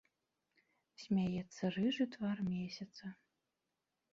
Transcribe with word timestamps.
Смяецца 1.03 1.63
рыжы 1.75 2.07
твар 2.17 2.37
месяца. 2.53 3.03